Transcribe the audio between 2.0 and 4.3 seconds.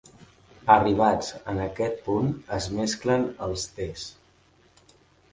punt es mesclen els tes.